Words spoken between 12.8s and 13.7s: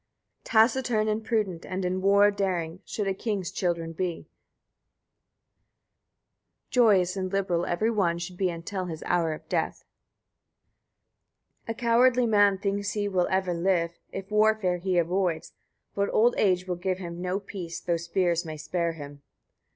he will ever